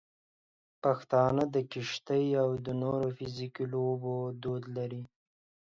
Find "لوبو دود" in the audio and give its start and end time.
3.73-4.63